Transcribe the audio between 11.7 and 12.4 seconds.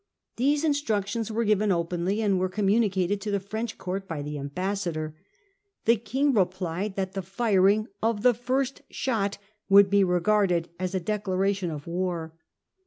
war.